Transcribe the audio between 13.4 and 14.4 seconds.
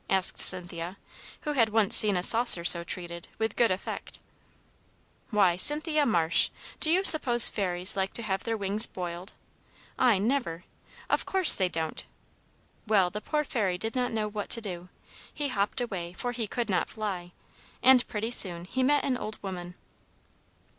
Fairy did not know